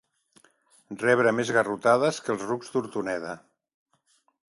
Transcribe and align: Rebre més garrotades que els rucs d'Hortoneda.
Rebre 1.03 1.35
més 1.41 1.53
garrotades 1.59 2.19
que 2.25 2.35
els 2.37 2.49
rucs 2.53 2.73
d'Hortoneda. 2.77 3.41